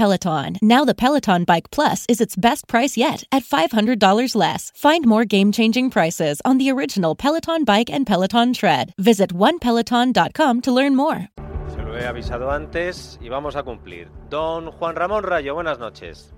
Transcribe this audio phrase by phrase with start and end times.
[0.00, 0.56] Peloton.
[0.62, 4.72] Now the Peloton Bike Plus is its best price yet at $500 less.
[4.74, 8.94] Find more game-changing prices on the original Peloton Bike and Peloton Tread.
[8.96, 11.28] Visit onepeloton.com to learn more.
[11.68, 14.08] Se lo he avisado antes y vamos a cumplir.
[14.30, 16.32] Don Juan Ramón Rayo, buenas noches.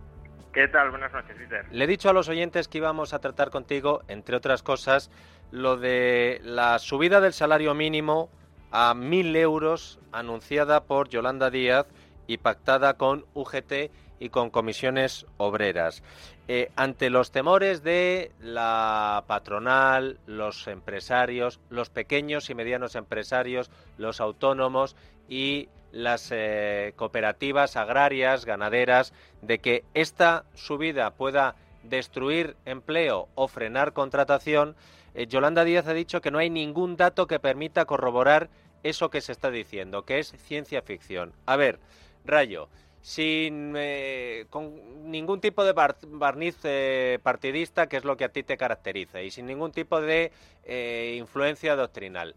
[0.52, 0.90] ¿Qué tal?
[0.90, 1.64] Buenas noches, Peter.
[1.70, 5.08] Le he dicho a los oyentes que íbamos a tratar contigo, entre otras cosas,
[5.52, 8.28] lo de la subida del salario mínimo
[8.72, 11.86] a mil euros anunciada por Yolanda Díaz
[12.26, 13.90] y pactada con UGT
[14.20, 16.02] y con comisiones obreras.
[16.48, 24.20] Eh, ante los temores de la patronal, los empresarios, los pequeños y medianos empresarios, los
[24.20, 24.96] autónomos
[25.28, 33.92] y las eh, cooperativas agrarias, ganaderas, de que esta subida pueda destruir empleo o frenar
[33.92, 34.76] contratación,
[35.14, 38.48] eh, Yolanda Díaz ha dicho que no hay ningún dato que permita corroborar
[38.82, 41.32] eso que se está diciendo, que es ciencia ficción.
[41.46, 41.78] A ver,
[42.24, 42.68] Rayo,
[43.00, 48.44] sin eh, con ningún tipo de barniz eh, partidista, que es lo que a ti
[48.44, 50.30] te caracteriza, y sin ningún tipo de
[50.64, 52.34] eh, influencia doctrinal.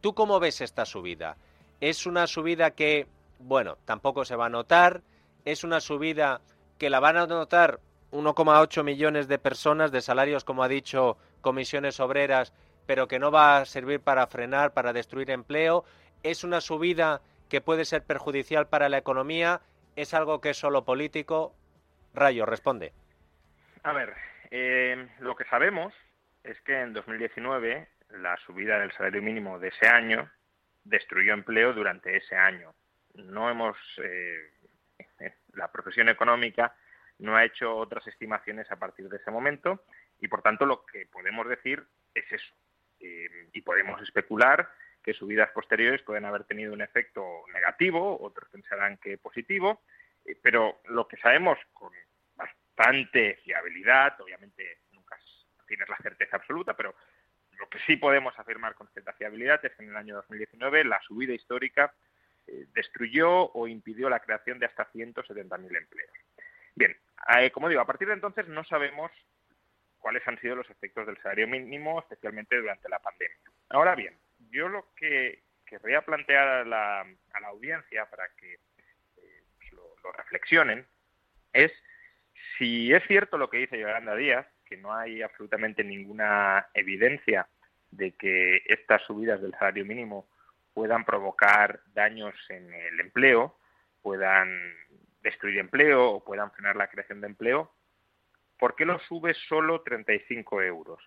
[0.00, 1.36] ¿Tú cómo ves esta subida?
[1.80, 3.06] ¿Es una subida que,
[3.38, 5.02] bueno, tampoco se va a notar?
[5.44, 6.40] ¿Es una subida
[6.76, 7.78] que la van a notar
[8.10, 12.52] 1,8 millones de personas de salarios, como ha dicho, comisiones obreras,
[12.84, 15.84] pero que no va a servir para frenar, para destruir empleo?
[16.24, 17.20] ¿Es una subida
[17.52, 19.60] que puede ser perjudicial para la economía?
[19.94, 21.54] ¿Es algo que es solo político?
[22.14, 22.94] Rayo, responde.
[23.82, 24.14] A ver,
[24.50, 25.92] eh, lo que sabemos
[26.44, 30.30] es que en 2019 la subida del salario mínimo de ese año
[30.84, 32.72] destruyó empleo durante ese año.
[33.16, 34.50] No hemos, eh,
[35.52, 36.74] la profesión económica
[37.18, 39.84] no ha hecho otras estimaciones a partir de ese momento
[40.20, 42.54] y por tanto lo que podemos decir es eso.
[42.98, 44.70] Eh, y podemos especular
[45.02, 49.82] que subidas posteriores pueden haber tenido un efecto negativo, otros pensarán que positivo,
[50.24, 51.92] eh, pero lo que sabemos con
[52.36, 55.18] bastante fiabilidad, obviamente nunca
[55.66, 56.94] tienes la certeza absoluta, pero
[57.58, 61.00] lo que sí podemos afirmar con cierta fiabilidad es que en el año 2019 la
[61.02, 61.94] subida histórica
[62.46, 66.12] eh, destruyó o impidió la creación de hasta 170.000 empleos.
[66.74, 66.96] Bien,
[67.38, 69.10] eh, como digo, a partir de entonces no sabemos
[69.98, 73.36] cuáles han sido los efectos del salario mínimo, especialmente durante la pandemia.
[73.70, 74.18] Ahora bien,
[74.50, 80.12] yo lo que querría plantear a la, a la audiencia para que eh, pues lo,
[80.12, 80.86] reflexionen
[81.52, 81.72] es
[82.58, 87.48] si es cierto lo que dice Yolanda Díaz, que no hay absolutamente ninguna evidencia
[87.90, 90.28] de que estas subidas del salario mínimo
[90.74, 93.58] puedan provocar daños en el empleo,
[94.02, 94.74] puedan
[95.22, 97.72] destruir empleo o puedan frenar la creación de empleo,
[98.58, 101.02] ¿por qué lo sube solo 35 euros?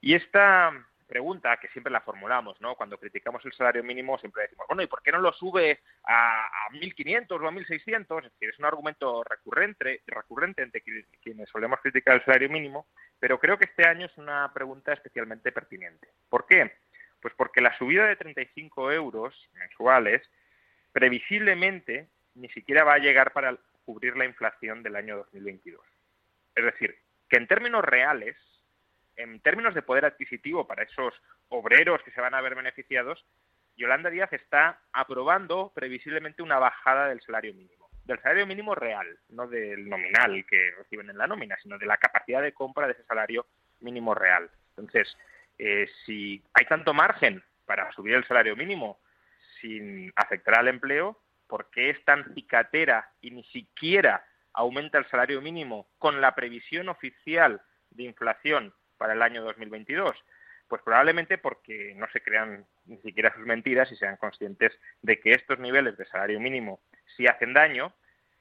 [0.00, 0.72] Y esta
[1.10, 2.76] pregunta que siempre la formulamos, ¿no?
[2.76, 6.46] Cuando criticamos el salario mínimo siempre decimos, bueno, ¿y por qué no lo sube a,
[6.46, 8.24] a 1.500 o a 1.600?
[8.24, 10.82] Es decir, es un argumento recurrente, recurrente entre
[11.20, 12.86] quienes solemos criticar el salario mínimo,
[13.18, 16.08] pero creo que este año es una pregunta especialmente pertinente.
[16.28, 16.72] ¿Por qué?
[17.20, 20.22] Pues porque la subida de 35 euros mensuales
[20.92, 25.84] previsiblemente ni siquiera va a llegar para cubrir la inflación del año 2022.
[26.54, 26.96] Es decir,
[27.28, 28.36] que en términos reales,
[29.22, 31.14] en términos de poder adquisitivo para esos
[31.48, 33.24] obreros que se van a ver beneficiados,
[33.76, 37.88] Yolanda Díaz está aprobando previsiblemente una bajada del salario mínimo.
[38.04, 41.96] Del salario mínimo real, no del nominal que reciben en la nómina, sino de la
[41.96, 43.46] capacidad de compra de ese salario
[43.80, 44.50] mínimo real.
[44.70, 45.16] Entonces,
[45.58, 49.00] eh, si hay tanto margen para subir el salario mínimo
[49.60, 55.40] sin afectar al empleo, ¿por qué es tan cicatera y ni siquiera aumenta el salario
[55.40, 60.12] mínimo con la previsión oficial de inflación para el año 2022?
[60.68, 65.32] Pues probablemente porque no se crean ni siquiera sus mentiras y sean conscientes de que
[65.32, 66.80] estos niveles de salario mínimo
[67.16, 67.94] sí hacen daño,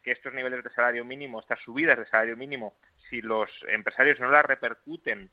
[0.03, 2.75] que estos niveles de salario mínimo, estas subidas de salario mínimo,
[3.09, 5.31] si los empresarios no las repercuten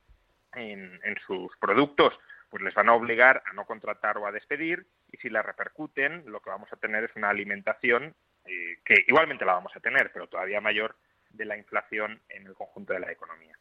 [0.54, 2.18] en, sus productos,
[2.48, 6.22] pues les van a obligar a no contratar o a despedir y si las repercuten,
[6.26, 8.14] lo que vamos a tener es una alimentación
[8.44, 10.96] eh, que igualmente la vamos a tener, pero todavía mayor
[11.30, 13.58] de la inflación en el conjunto de la economía.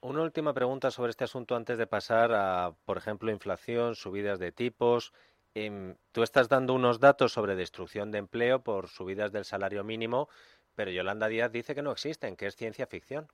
[0.00, 4.52] Una última pregunta sobre este asunto antes de pasar a, por ejemplo, inflación, subidas de
[4.52, 5.12] tipos.
[5.54, 10.28] Em, tú estás dando unos datos sobre destrucción de empleo por subidas del salario mínimo,
[10.74, 13.26] pero Yolanda Díaz dice que no existen, que es ciencia ficción.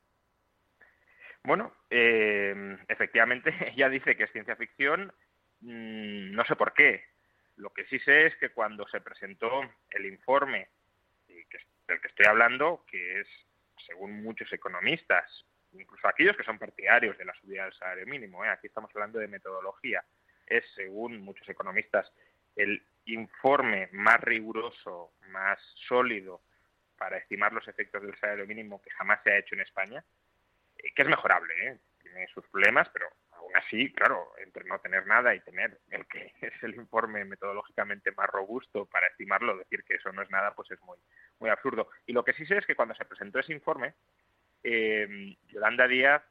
[1.42, 5.12] Bueno, eh, efectivamente ella dice que es ciencia ficción,
[5.60, 7.04] mm, no sé por qué.
[7.56, 9.50] Lo que sí sé es que cuando se presentó
[9.90, 10.68] el informe
[11.26, 13.28] del que estoy hablando, que es,
[13.84, 18.48] según muchos economistas, incluso aquellos que son partidarios de la subida del salario mínimo, ¿eh?
[18.48, 20.04] aquí estamos hablando de metodología,
[20.46, 22.12] es, según muchos economistas,
[22.56, 25.58] el informe más riguroso, más
[25.88, 26.42] sólido
[26.96, 30.04] para estimar los efectos del salario mínimo que jamás se ha hecho en España,
[30.78, 31.78] eh, que es mejorable, ¿eh?
[32.00, 36.32] tiene sus problemas, pero aún así, claro, entre no tener nada y tener el que
[36.40, 40.70] es el informe metodológicamente más robusto para estimarlo, decir que eso no es nada, pues
[40.70, 40.98] es muy,
[41.40, 41.88] muy absurdo.
[42.06, 43.94] Y lo que sí sé es que cuando se presentó ese informe,
[44.62, 46.22] eh, Yolanda Díaz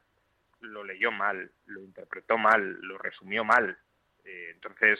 [0.60, 3.76] lo leyó mal, lo interpretó mal, lo resumió mal.
[4.24, 4.98] Eh, entonces,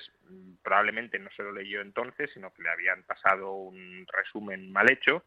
[0.62, 5.24] probablemente no se lo leyó entonces, sino que le habían pasado un resumen mal hecho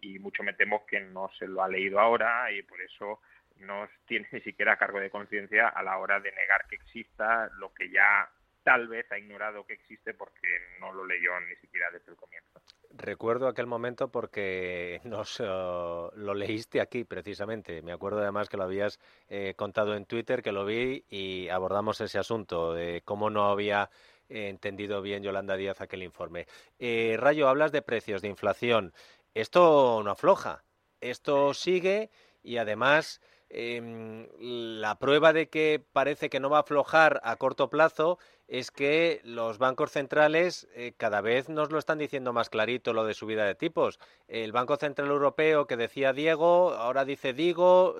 [0.00, 3.20] y mucho me temo que no se lo ha leído ahora y por eso
[3.56, 7.72] no tiene ni siquiera cargo de conciencia a la hora de negar que exista lo
[7.74, 8.30] que ya
[8.62, 10.48] tal vez ha ignorado que existe porque
[10.80, 12.60] no lo leyó ni siquiera desde el comienzo.
[12.90, 17.82] Recuerdo aquel momento porque nos lo leíste aquí precisamente.
[17.82, 18.98] Me acuerdo además que lo habías
[19.28, 23.90] eh, contado en Twitter, que lo vi y abordamos ese asunto de cómo no había
[24.28, 26.46] entendido bien Yolanda Díaz aquel informe.
[26.78, 28.92] Eh, Rayo, hablas de precios, de inflación.
[29.34, 30.64] Esto no afloja.
[31.00, 32.10] Esto sigue
[32.42, 37.70] y además Em, la prueba de que parece que no va a aflojar a corto
[37.70, 42.92] plazo es que los bancos centrales eh, cada vez nos lo están diciendo más clarito
[42.92, 43.98] lo de subida de tipos.
[44.26, 47.98] El Banco Central Europeo que decía Diego, ahora dice Digo.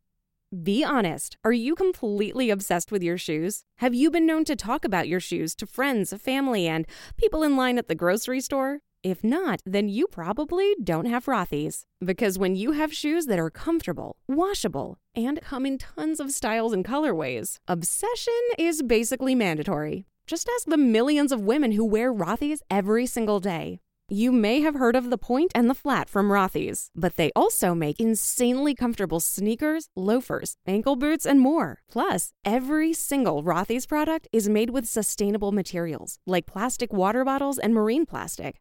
[0.50, 1.36] Be honest.
[1.44, 3.64] Are you completely obsessed with your shoes?
[3.76, 6.86] Have you been known to talk about your shoes to friends, family, and
[7.18, 8.80] people in line at the grocery store?
[9.04, 11.84] If not, then you probably don't have Rothy's.
[12.04, 16.72] Because when you have shoes that are comfortable, washable, and come in tons of styles
[16.72, 20.06] and colorways, obsession is basically mandatory.
[20.26, 23.78] Just ask the millions of women who wear Rothy's every single day.
[24.10, 27.74] You may have heard of the point and the flat from Rothy's, but they also
[27.74, 31.82] make insanely comfortable sneakers, loafers, ankle boots, and more.
[31.90, 37.74] Plus, every single Rothy's product is made with sustainable materials like plastic water bottles and
[37.74, 38.60] marine plastic.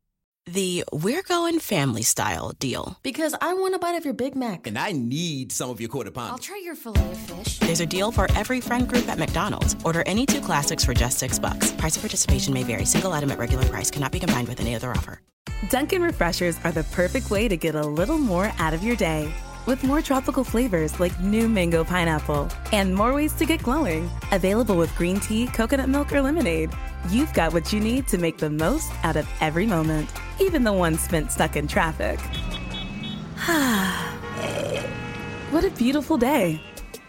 [0.47, 2.97] The We're Going Family Style deal.
[3.03, 4.65] Because I want a bite of your Big Mac.
[4.65, 6.31] And I need some of your quarter pound.
[6.31, 7.59] I'll try your filet of fish.
[7.59, 9.75] There's a deal for every friend group at McDonald's.
[9.85, 11.71] Order any two classics for just six bucks.
[11.73, 12.85] Price of participation may vary.
[12.85, 15.21] Single item at regular price cannot be combined with any other offer.
[15.69, 19.31] Dunkin' Refreshers are the perfect way to get a little more out of your day.
[19.67, 24.09] With more tropical flavors like new mango pineapple and more ways to get glowing.
[24.31, 26.71] Available with green tea, coconut milk, or lemonade.
[27.09, 30.73] You've got what you need to make the most out of every moment, even the
[30.73, 32.19] one spent stuck in traffic.
[35.51, 36.59] what a beautiful day.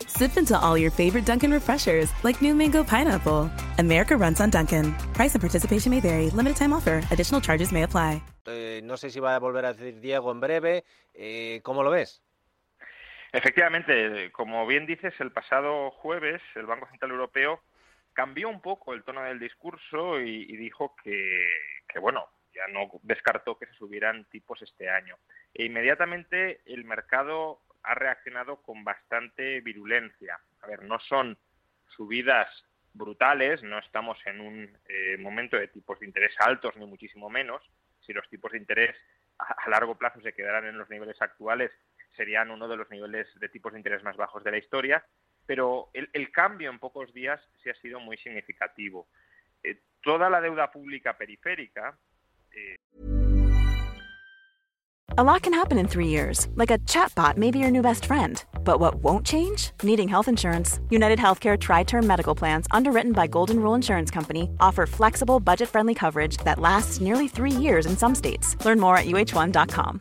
[0.06, 3.50] Sip into all your favorite Dunkin' refreshers like new mango pineapple.
[3.78, 4.92] America runs on Dunkin'.
[5.14, 6.28] Price and participation may vary.
[6.30, 7.02] Limited time offer.
[7.10, 8.22] Additional charges may apply.
[8.46, 10.84] Eh, no sé si va a volver a decir Diego en breve.
[11.14, 12.20] Eh, ¿Cómo lo ves?
[13.32, 17.62] Efectivamente, como bien dices, el pasado jueves el Banco Central Europeo
[18.12, 23.66] cambió un poco el tono del discurso y, dijo que, bueno, ya no descartó que
[23.66, 25.16] se subieran tipos este año.
[25.54, 30.38] E inmediatamente el mercado ha reaccionado con bastante virulencia.
[30.60, 31.38] A ver, no son
[31.96, 32.48] subidas
[32.92, 37.62] brutales, no estamos en un eh, momento de tipos de interés altos, ni muchísimo menos.
[38.00, 38.94] Si los tipos de interés
[39.38, 41.70] a, largo plazo se quedaran en los niveles actuales,
[42.16, 45.04] serían uno de los niveles de tipos de interés más bajos de la historia,
[45.46, 49.08] pero el, cambio en pocos días sí ha sido muy significativo.
[49.62, 51.96] Eh, toda la deuda pública periférica.
[52.52, 52.76] Eh...
[55.18, 58.06] A lot can happen in three years, like a chatbot may be your new best
[58.06, 58.42] friend.
[58.64, 59.72] But what won't change?
[59.82, 60.80] Needing health insurance.
[60.88, 65.68] United Healthcare Tri Term Medical Plans, underwritten by Golden Rule Insurance Company, offer flexible, budget
[65.68, 68.56] friendly coverage that lasts nearly three years in some states.
[68.64, 70.00] Learn more at uh1.com.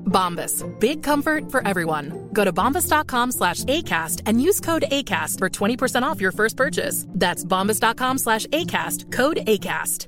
[0.11, 2.29] Bombas, big comfort for everyone.
[2.33, 7.07] Go to bombas.com slash ACAST and use code ACAST for 20% off your first purchase.
[7.09, 10.07] That's bombas.com slash ACAST, code ACAST.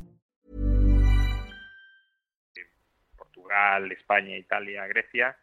[3.91, 5.37] España, Italia, Grecia,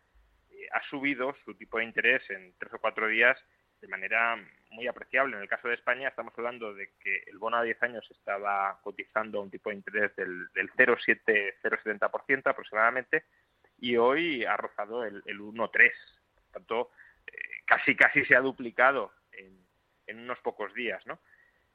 [0.51, 3.39] eh, ha subido su tipo de interés en tres o cuatro días
[3.81, 4.37] de manera
[4.73, 5.37] muy apreciable.
[5.37, 8.79] En el caso de España estamos hablando de que el bono a 10 años estaba
[8.83, 13.25] cotizando un tipo de interés del, del 0,7-0,70% aproximadamente
[13.81, 15.71] y hoy ha rozado el, el 1,3%.
[16.35, 16.91] Por tanto,
[17.27, 17.33] eh,
[17.67, 19.59] casi casi se ha duplicado en,
[20.07, 21.05] en unos pocos días.
[21.07, 21.21] ¿no?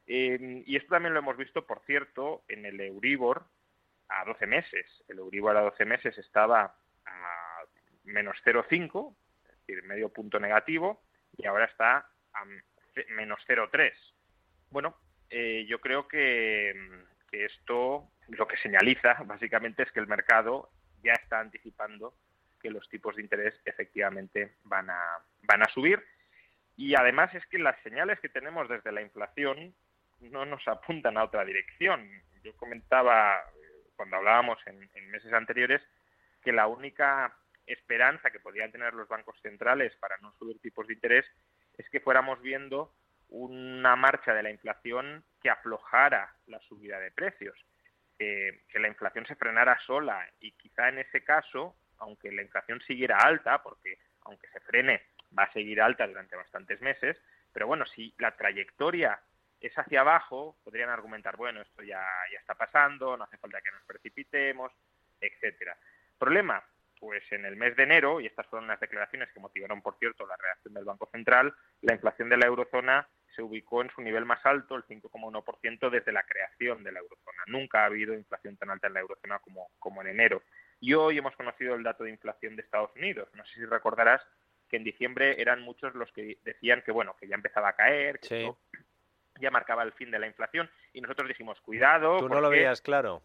[0.08, 3.46] Eh, y esto también lo hemos visto, por cierto, en el Euribor,
[4.10, 4.86] a 12 meses.
[5.08, 7.64] El Euribor a 12 meses estaba a
[8.04, 11.02] menos 0,5, es decir, medio punto negativo,
[11.38, 12.46] y ahora está a
[13.10, 13.92] menos 0,3.
[14.70, 14.96] Bueno,
[15.30, 16.74] eh, yo creo que,
[17.32, 20.70] que, esto lo que señaliza básicamente es que el mercado
[21.06, 22.14] ya está anticipando
[22.62, 26.04] que los tipos de interés efectivamente van a, van a subir.
[26.76, 29.74] Y además es que las señales que tenemos desde la inflación
[30.20, 32.10] no nos apuntan a otra dirección.
[32.44, 33.44] Yo comentaba
[33.96, 35.82] cuando hablábamos en, meses anteriores,
[36.44, 37.36] que la única
[37.66, 41.26] esperanza que podían tener los bancos centrales para no subir tipos de interés
[41.78, 42.94] es que fuéramos viendo
[43.30, 47.58] una marcha de la inflación que aflojara la subida de precios,
[48.18, 53.18] que la inflación se frenara sola y quizá en ese caso, aunque la inflación siguiera
[53.18, 55.04] alta, porque aunque se frene
[55.38, 57.18] va a seguir alta durante bastantes meses,
[57.52, 59.20] pero bueno, si la trayectoria
[59.60, 63.72] es hacia abajo, podrían argumentar, bueno, esto ya, ya está pasando, no hace falta que
[63.72, 64.72] nos precipitemos,
[65.20, 65.78] etcétera.
[66.18, 66.64] Problema,
[67.00, 70.26] pues en el mes de enero, y estas fueron las declaraciones que motivaron, por cierto,
[70.28, 74.26] la reacción del Banco Central, la inflación de la eurozona se ubicó en su nivel
[74.26, 77.44] más alto, el 5,1% desde la creación de la eurozona.
[77.48, 80.42] Nunca ha habido inflación tan alta en la eurozona como, como en enero.
[80.80, 83.30] Y hoy hemos conocido el dato de inflación de Estados Unidos.
[83.34, 84.22] No sé si recordarás
[84.70, 88.20] que en diciembre eran muchos los que decían que bueno, que ya empezaba a caer,
[88.20, 88.52] que
[89.40, 92.20] ya marcaba el fin de la inflación y nosotros dijimos, cuidado.
[92.20, 93.22] Tú no lo veías claro.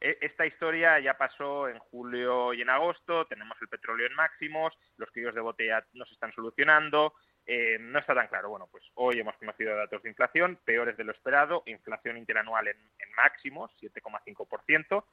[0.00, 4.74] E, esta historia ya pasó en julio y en agosto, tenemos el petróleo en máximos,
[4.96, 7.14] los críos de botella no se están solucionando,
[7.46, 8.50] eh, no está tan claro.
[8.50, 12.76] Bueno, pues hoy hemos conocido datos de inflación peores de lo esperado, inflación interanual en,
[12.76, 15.04] en máximos, 7,5%,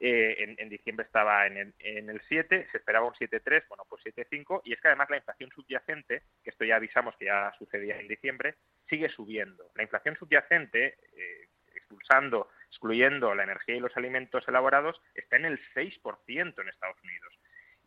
[0.00, 4.04] eh, en, diciembre estaba en el, en el 7, se esperaba un 7,3, bueno, pues
[4.04, 7.98] 7,5, y es que además la inflación subyacente, que esto ya avisamos que ya sucedía
[7.98, 8.54] en diciembre,
[8.88, 9.70] sigue subiendo.
[9.74, 15.60] La inflación subyacente, eh, expulsando, excluyendo la energía y los alimentos elaborados, está en el
[15.74, 17.34] 6% en Estados Unidos.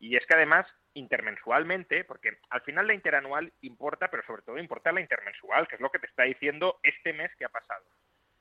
[0.01, 0.65] Y es que además,
[0.95, 5.81] intermensualmente, porque al final la interanual importa, pero sobre todo importa la intermensual, que es
[5.81, 7.85] lo que te está diciendo este mes que ha pasado.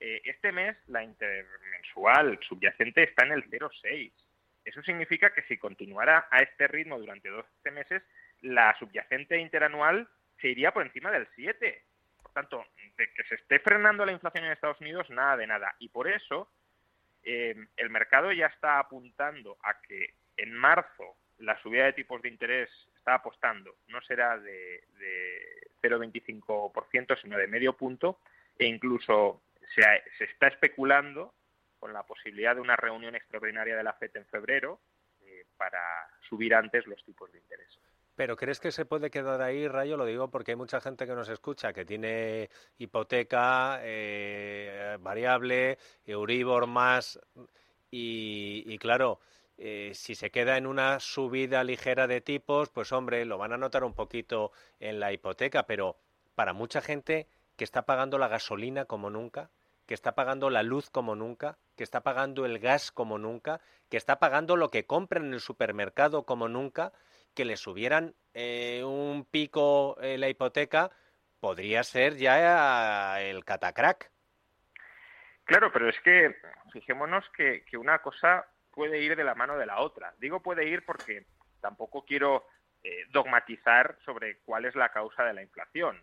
[0.01, 4.11] Eh, este mes la intermensual subyacente está en el 0,6.
[4.65, 8.03] Eso significa que si continuara a este ritmo durante 12 meses,
[8.41, 10.09] la subyacente interanual
[10.41, 11.85] se iría por encima del 7.
[12.23, 12.65] Por tanto,
[12.97, 15.77] de que se esté frenando la inflación en Estados Unidos, nada de nada.
[15.79, 16.51] Y por eso
[17.23, 22.71] el mercado ya está apuntando a que en marzo la subida de tipos de interés
[22.97, 28.19] está apostando no será de, de 0,25%, sino de medio punto,
[28.59, 29.43] e incluso
[29.75, 29.83] se,
[30.19, 31.35] se, está especulando
[31.79, 34.81] con la posibilidad de una reunión extraordinaria de la FED en febrero
[35.23, 35.81] eh, para
[36.29, 37.79] subir antes los tipos de interés.
[38.17, 39.97] Pero ¿crees que se puede quedar ahí, Rayo?
[39.97, 46.67] Lo digo porque hay mucha gente que nos escucha que tiene hipoteca eh, variable, Euribor
[46.67, 47.19] más,
[47.91, 49.21] y, y claro,
[49.63, 53.59] eh, si se queda en una subida ligera de tipos, pues hombre, lo van a
[53.59, 55.99] notar un poquito en la hipoteca, pero
[56.35, 59.51] para mucha gente que está pagando la gasolina como nunca,
[59.85, 63.99] que está pagando la luz como nunca, que está pagando el gas como nunca, que
[63.99, 66.95] está pagando lo que compran en el supermercado como nunca,
[67.35, 70.91] que le subieran eh, un pico la hipoteca,
[71.39, 74.11] podría ser ya el catacrack.
[75.45, 76.35] Claro, pero es que
[76.73, 78.47] fijémonos que una cosa
[78.81, 80.15] puede ir de la mano de la otra.
[80.21, 81.27] Digo puede ir porque
[81.61, 82.47] tampoco quiero
[82.83, 86.03] eh, dogmatizar sobre cuál es la causa de la inflación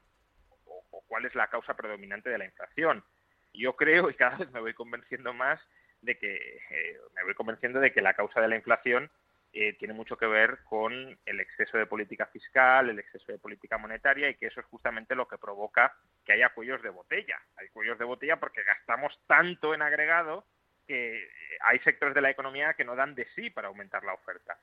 [0.65, 3.03] o, cuál es la causa predominante de la inflación.
[3.51, 5.59] Yo creo y cada vez me voy convenciendo más
[6.03, 9.09] de que eh, me voy convenciendo de que la causa de la inflación
[9.53, 13.79] eh, tiene mucho que ver con el exceso de política fiscal, el exceso de política
[13.79, 17.39] monetaria y que eso es justamente lo que provoca que haya cuellos de botella.
[17.55, 20.45] Hay cuellos de botella porque gastamos tanto en agregado
[20.87, 21.29] que
[21.61, 24.57] hay sectores de la economía que no dan de sí para aumentar la oferta.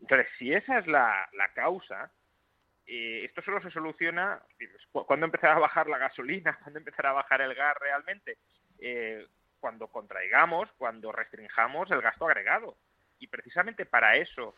[0.00, 2.10] Entonces, si esa es la, causa,
[2.86, 4.40] eh, esto solo se soluciona
[4.92, 8.38] cuando empezará a bajar la gasolina, cuando empezará a bajar el gas realmente,
[8.78, 9.26] eh,
[9.60, 12.76] cuando contraigamos, cuando restringamos el gasto agregado.
[13.18, 14.54] Y precisamente para eso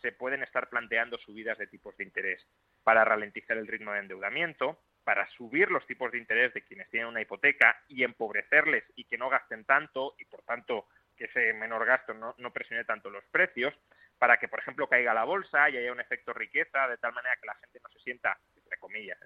[0.00, 2.46] se pueden estar planteando subidas de tipos de interés,
[2.84, 7.08] para ralentizar el ritmo de endeudamiento, para subir los tipos de interés de quienes tienen
[7.08, 11.84] una hipoteca y empobrecerles y que no gasten tanto y por tanto que ese menor
[11.84, 13.72] gasto no, presione tanto los precios,
[14.18, 17.36] para que por ejemplo caiga la bolsa y haya un efecto riqueza de tal manera
[17.36, 19.18] que la gente no se sienta, entre comillas,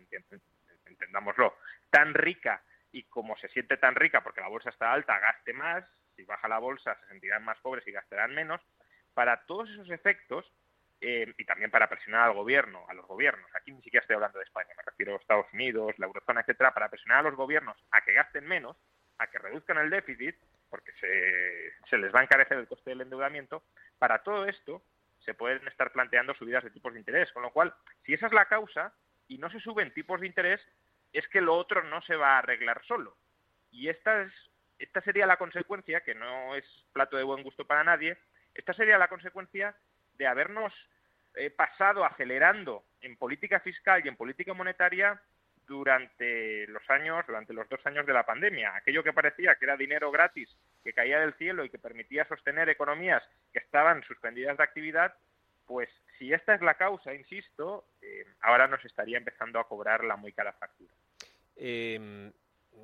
[0.87, 1.57] entendámoslo,
[1.91, 2.63] tan rica.
[2.91, 5.85] Y como se siente tan rica porque la bolsa está alta, gaste más,
[6.17, 8.61] si baja la bolsa se sentirán más pobres y gastarán menos,
[9.15, 10.51] para todos esos efectos
[11.01, 13.51] eh, y también para presionar al gobierno, a los gobiernos.
[13.55, 16.75] Aquí ni siquiera estoy hablando de España, me refiero a Estados Unidos, la eurozona, etcétera,
[16.75, 18.77] para presionar a los gobiernos a que gasten menos,
[19.19, 20.37] a que reduzcan el déficit,
[20.71, 23.63] porque se, se les va a encarecer el coste del endeudamiento.
[23.99, 24.83] Para todo esto
[25.25, 28.33] se pueden estar planteando subidas de tipos de interés, con lo cual, si esa es
[28.33, 28.93] la causa
[29.29, 30.61] y no se suben tipos de interés,
[31.13, 33.17] es que lo otro no se va a arreglar solo.
[33.71, 34.33] Y esta es
[34.79, 38.17] esta sería la consecuencia, que no es plato de buen gusto para nadie,
[38.55, 39.75] esta sería la consecuencia
[40.19, 40.73] de habernos
[41.35, 45.21] eh, pasado acelerando en política fiscal y en política monetaria
[45.67, 48.75] durante los años, durante los dos años de la pandemia.
[48.75, 50.49] Aquello que parecía que era dinero gratis,
[50.83, 55.15] que caía del cielo y que permitía sostener economías que estaban suspendidas de actividad,
[55.67, 60.17] pues si esta es la causa, insisto, eh, ahora nos estaría empezando a cobrar la
[60.17, 60.91] muy cara factura.
[61.55, 62.33] Em,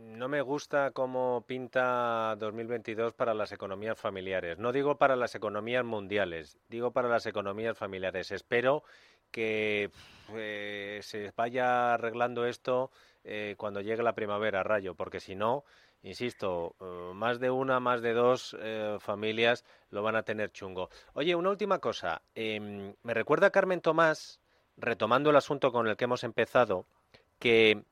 [0.01, 4.59] no me gusta cómo pinta 2022 para las economías familiares.
[4.59, 8.31] No digo para las economías mundiales, digo para las economías familiares.
[8.31, 8.85] Espero
[9.31, 9.91] que
[10.31, 12.91] eh, se vaya arreglando esto
[13.25, 15.65] eh, cuando llegue la primavera, Rayo, porque si no,
[16.03, 18.57] insisto, eh, más de una, más de dos
[19.01, 20.91] familias lo van a tener chungo.
[21.15, 22.23] Oye, una última cosa.
[22.35, 24.41] Em, me recuerda Carmen Tomás,
[24.77, 26.87] retomando el asunto con el que hemos empezado,
[27.39, 27.83] que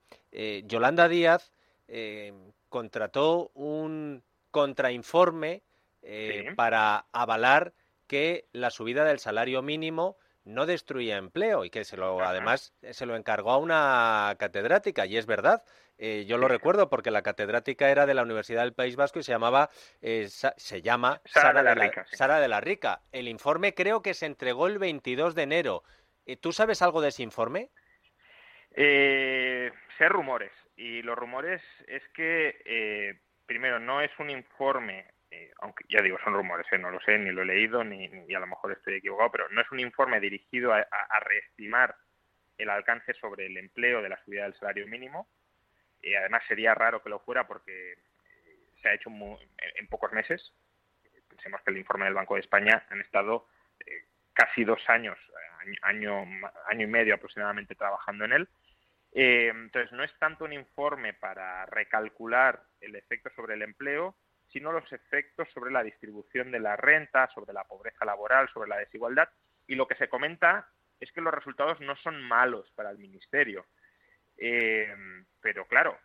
[0.65, 1.53] Yolanda Díaz
[1.89, 2.33] eh,
[2.69, 5.63] contrató un contrainforme
[6.03, 7.73] eh, para avalar
[8.07, 13.07] que la subida del salario mínimo no destruía empleo y que se lo, además se
[13.07, 15.63] lo encargó a una catedrática y es verdad.
[15.99, 19.23] Eh, yo lo recuerdo porque la catedrática era de la Universidad del País Vasco y
[19.23, 23.03] se llamaba se llama Sara, de, la, Rica, Sara de la Rica.
[23.13, 25.85] El informe creo que se entregó el 22 de enero.
[26.41, 27.71] ¿Tú sabes algo de ese informe?
[28.75, 30.51] sé rumores.
[30.77, 36.19] Y los rumores es que, eh, primero, no es un informe, eh, aunque ya digo,
[36.25, 38.95] son rumores, eh, no lo sé, ni lo he leído, ni, a lo mejor estoy
[38.95, 41.95] equivocado, pero no es un informe dirigido a, reestimar
[42.59, 45.29] el alcance sobre el empleo de la subida del salario mínimo.
[46.03, 47.95] y además, sería raro que lo fuera porque
[48.81, 50.53] se ha hecho en pocos meses.
[51.29, 53.47] Pensemos que el informe del Banco de España han estado
[54.33, 55.17] casi dos años,
[55.83, 56.27] año,
[56.67, 58.49] año y medio aproximadamente trabajando en él
[59.13, 64.17] eh, entonces, no es tanto un informe para recalcular el efecto sobre el empleo,
[64.51, 68.79] sino los efectos sobre la distribución de la renta, sobre la pobreza laboral, sobre la
[68.79, 69.29] desigualdad.
[69.67, 70.69] Y lo que se comenta
[71.01, 73.67] es que los resultados no son malos para el Ministerio.
[74.39, 74.95] Eh,
[75.41, 75.99] pero claro,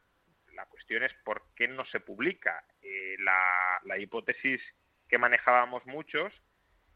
[0.54, 2.64] La cuestión es por qué no se publica.
[2.82, 4.62] Eh, la, la hipótesis
[5.08, 6.34] que manejábamos muchos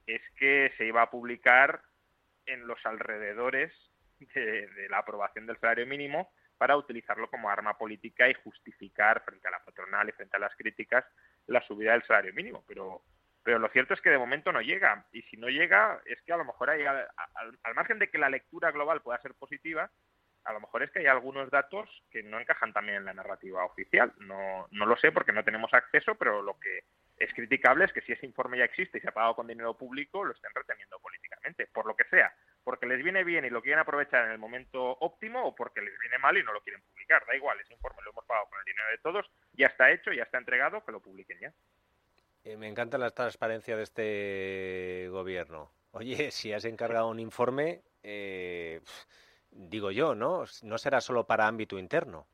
[0.07, 1.83] es que se iba a publicar
[2.47, 3.71] en los alrededores
[4.35, 9.47] de, de, la aprobación del salario mínimo para utilizarlo como arma política y justificar frente
[9.47, 11.03] a la patronal y frente a las críticas
[11.47, 12.63] la subida del salario mínimo.
[12.67, 13.01] Pero,
[13.43, 15.07] pero lo cierto es que de momento no llega.
[15.11, 18.29] Y si no llega, es que a lo mejor hay, al, margen de que la
[18.29, 19.89] lectura global pueda ser positiva,
[20.43, 23.65] a lo mejor es que hay algunos datos que no encajan también en la narrativa
[23.65, 24.13] oficial.
[24.19, 26.83] No, no lo sé porque no tenemos acceso, pero lo que
[27.17, 29.77] es criticable es que si ese informe ya existe y se ha pagado con dinero
[29.77, 33.61] público, lo estén reteniendo políticamente, por lo que sea, porque les viene bien y lo
[33.61, 36.81] quieren aprovechar en el momento óptimo o porque les viene mal y no lo quieren
[36.81, 37.25] publicar.
[37.25, 40.11] Da igual, ese informe lo hemos pagado con el dinero de todos, ya está hecho,
[40.11, 41.53] ya está entregado, que lo publiquen ya.
[42.43, 45.71] Eh, me encanta la transparencia de este gobierno.
[45.91, 48.81] Oye, si has encargado un informe, eh,
[49.51, 50.45] digo yo, ¿no?
[50.63, 52.27] No será solo para ámbito interno.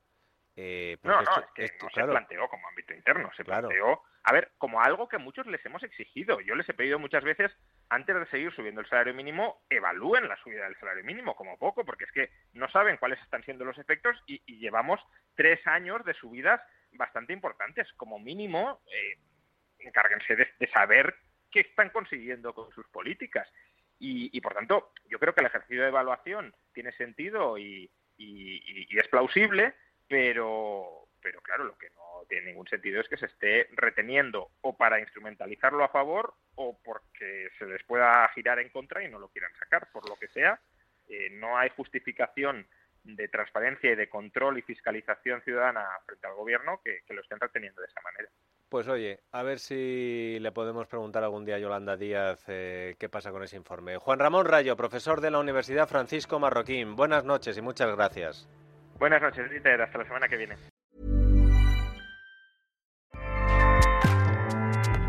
[0.56, 2.08] Eh, no, no, esto, es que esto, no claro.
[2.08, 3.68] se planteó como ámbito interno, se claro.
[3.70, 6.42] planteó, a ver, como algo que muchos les hemos exigido.
[6.42, 7.50] Yo les he pedido muchas veces,
[7.88, 11.86] antes de seguir subiendo el salario mínimo, evalúen la subida del salario mínimo como poco,
[11.86, 15.00] porque es que no saben cuáles están siendo los efectos y, llevamos
[15.34, 16.60] tres años de subidas
[16.92, 17.88] bastante importantes.
[17.94, 19.18] Como mínimo, eh,
[19.80, 21.16] encárguense de, saber
[21.50, 23.48] qué están consiguiendo con sus políticas.
[23.98, 29.00] Y, y, por tanto, yo creo que el ejercicio de evaluación tiene sentido y, y,
[29.00, 29.74] es plausible,
[30.06, 31.90] pero, pero claro, lo que
[32.28, 37.50] tiene ningún sentido es que se esté reteniendo o para instrumentalizarlo a favor o porque
[37.58, 40.60] se les pueda girar en contra y no lo quieran sacar, por lo que sea.
[41.08, 42.68] Eh, no hay justificación
[43.04, 47.40] de transparencia y de control y fiscalización ciudadana frente al gobierno que, que lo estén
[47.40, 48.30] reteniendo de esa manera.
[48.70, 53.08] Pues oye, a ver si le podemos preguntar algún día a Yolanda Díaz eh, qué
[53.08, 53.98] pasa con ese informe.
[53.98, 56.98] Juan Ramón Rayo, profesor de la Universidad Francisco Marroquín.
[56.98, 58.50] Buenas noches y muchas gracias.
[59.00, 59.82] Buenas noches, Dieter.
[59.82, 60.58] Hasta la semana que viene.